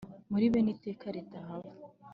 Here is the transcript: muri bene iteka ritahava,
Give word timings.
muri 0.31 0.45
bene 0.53 0.69
iteka 0.75 1.05
ritahava, 1.15 1.71